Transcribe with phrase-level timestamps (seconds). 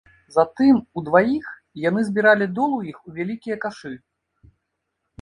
[0.35, 1.51] Затым удваіх
[1.85, 3.97] яны збіралі долу іх у вялікія кашы.